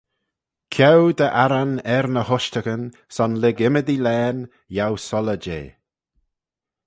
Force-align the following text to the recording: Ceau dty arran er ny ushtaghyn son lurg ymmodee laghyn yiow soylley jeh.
Ceau 0.73 1.01
dty 1.17 1.27
arran 1.43 1.73
er 1.95 2.05
ny 2.13 2.23
ushtaghyn 2.35 2.83
son 3.15 3.33
lurg 3.41 3.57
ymmodee 3.67 4.01
laghyn 4.05 4.39
yiow 4.75 4.93
soylley 5.07 5.39
jeh. 5.45 5.69